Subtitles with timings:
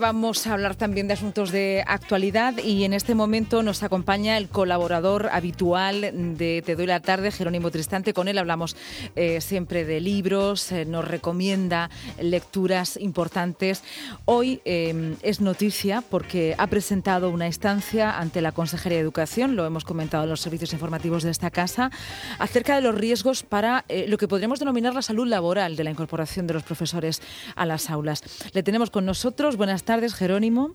[0.00, 4.48] Vamos a hablar también de asuntos de actualidad y en este momento nos acompaña el
[4.48, 8.14] colaborador habitual de Te doy la tarde, Jerónimo Tristante.
[8.14, 8.76] Con él hablamos
[9.14, 13.82] eh, siempre de libros, eh, nos recomienda lecturas importantes.
[14.24, 19.66] Hoy eh, es noticia porque ha presentado una instancia ante la Consejería de Educación, lo
[19.66, 21.90] hemos comentado en los servicios informativos de esta casa,
[22.38, 26.46] acerca de los riesgos para lo que podríamos denominar la salud laboral de la incorporación
[26.46, 27.20] de los profesores
[27.54, 28.22] a las aulas.
[28.54, 29.58] Le tenemos con nosotros.
[29.58, 30.70] Buenas tardes tardes, Jerónimo.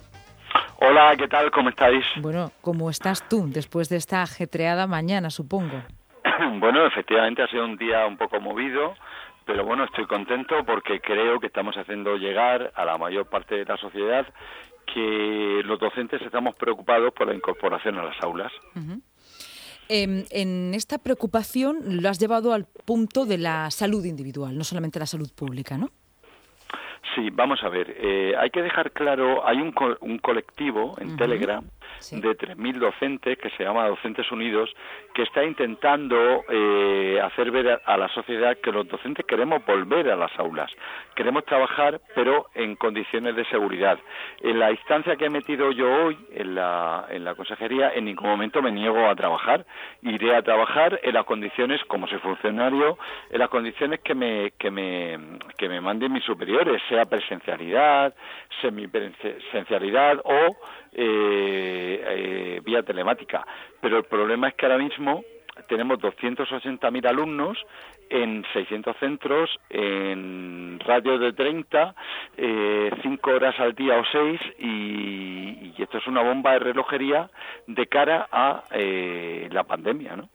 [0.81, 1.49] Hola, ¿qué tal?
[1.49, 2.03] ¿Cómo estáis?
[2.17, 5.81] Bueno, ¿cómo estás tú después de esta ajetreada mañana, supongo?
[6.59, 8.93] bueno, efectivamente ha sido un día un poco movido,
[9.45, 13.63] pero bueno, estoy contento porque creo que estamos haciendo llegar a la mayor parte de
[13.63, 14.27] la sociedad
[14.93, 18.51] que los docentes estamos preocupados por la incorporación a las aulas.
[19.87, 24.99] Em, en esta preocupación lo has llevado al punto de la salud individual, no solamente
[24.99, 25.89] la salud pública, ¿no?
[27.15, 27.95] Sí, vamos a ver.
[27.97, 31.63] Eh, hay que dejar claro, hay un, un colectivo en Telegram
[32.11, 34.69] de 3.000 docentes que se llama Docentes Unidos,
[35.13, 40.15] que está intentando eh, hacer ver a, la sociedad que los docentes queremos volver a
[40.15, 40.71] las aulas,
[41.15, 43.97] queremos trabajar, pero en condiciones de seguridad.
[44.41, 48.29] En la instancia que he metido yo hoy en la, en la consejería, en ningún
[48.29, 49.65] momento me niego a trabajar.
[50.01, 52.97] Iré a trabajar en las condiciones, como soy funcionario,
[53.29, 55.17] en las condiciones que me, que me,
[55.57, 58.13] que me manden mis superiores, sea presencialidad,
[58.61, 60.55] semipresencialidad o
[60.95, 63.45] eh, eh, vía telemática.
[63.81, 65.23] Pero el problema es que ahora mismo
[65.67, 67.57] tenemos 280.000 alumnos
[68.09, 71.95] en 600 centros, en radio de 30,
[72.37, 77.29] eh, 5 horas al día o 6, y, esto es una bomba de relojería
[77.67, 80.29] de cara a eh, la pandemia, ¿no?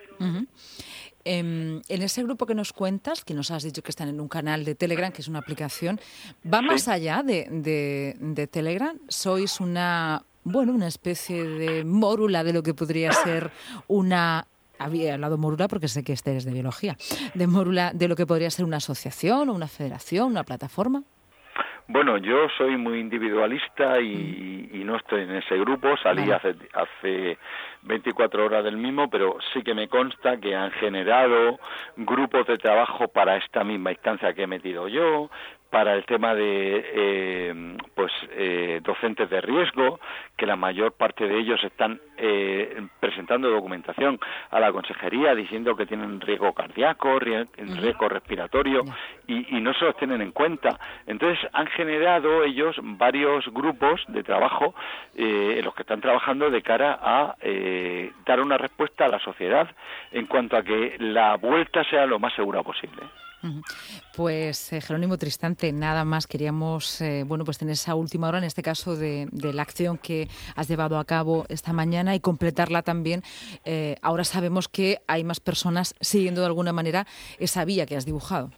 [1.25, 4.29] Em, en ese grupo que nos cuentas, que nos has dicho que están en un
[4.29, 6.01] canal de Telegram, que es una aplicación,
[6.43, 8.99] ¿va más allá de, de, Telegram?
[9.09, 13.51] ¿Sois una, bueno, una especie de mórula de lo que podría ser
[13.89, 14.47] una
[14.79, 16.97] había hablado mórula porque sé que este es de biología,
[17.35, 21.03] de mórula de lo que podría ser una asociación, una federación, una plataforma.
[21.93, 25.97] Bueno, yo soy muy individualista y, no estoy en ese grupo.
[26.03, 27.39] Salí hace, hace
[27.83, 31.59] 24 horas del mismo, pero sí que me consta que han generado
[31.97, 35.31] grupos de trabajo para esta misma instancia que he metido yo,
[35.71, 40.01] para el tema de eh, pues eh, docentes de riesgo
[40.37, 44.19] que la mayor parte de ellos están eh, presentando documentación
[44.51, 48.83] a la consejería diciendo que tienen riesgo cardíaco riesgo respiratorio
[49.27, 50.79] y, y, no se los tienen en cuenta.
[51.07, 54.75] Entonces han generado ellos varios grupos de trabajo
[55.15, 57.37] en los que están trabajando de cara a
[58.27, 59.69] dar una respuesta a la sociedad
[60.11, 63.03] en cuanto a que la vuelta sea lo más segura posible
[64.17, 68.45] pues eh, Jerónimo Tristante, nada más queríamos eh, bueno pues tener esa última hora en
[68.45, 73.23] este caso de, la acción que has llevado a cabo esta mañana y completarla también.
[73.65, 77.07] Eh, ahora sabemos que hay más personas siguiendo de alguna manera
[77.39, 78.51] esa vía que has dibujado.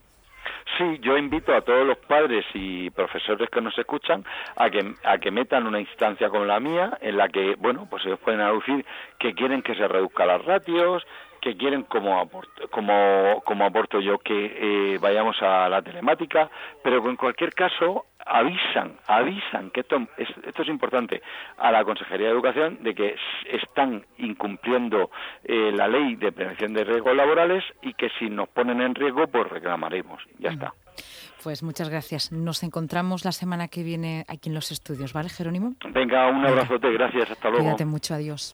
[0.78, 4.24] Sí, yo invito a todos los padres y profesores que nos escuchan
[4.56, 8.04] a que, a que metan una instancia como la mía en la que, bueno, pues
[8.06, 8.84] ellos pueden aducir
[9.18, 11.02] que quieren que se reduzcan las ratios,
[11.42, 16.48] que quieren como aporto, como, como aporto yo que eh, vayamos a la telemática,
[16.84, 21.20] pero en cualquier caso avisan, avisan que esto es, esto es importante
[21.58, 23.16] a la Consejería de Educación de que
[23.50, 25.10] están incumpliendo
[25.42, 29.26] eh, la ley de prevención de riesgos laborales y que si nos ponen en riesgo
[29.26, 30.22] pues reclamaremos.
[30.38, 30.72] Ya está.
[31.42, 32.30] Pues muchas gracias.
[32.30, 35.74] Nos encontramos la semana que viene aquí en los estudios, ¿vale, Jerónimo?
[35.90, 37.64] Venga, un abrazote, gracias, hasta luego.
[37.64, 38.50] Cuídate mucho, adiós.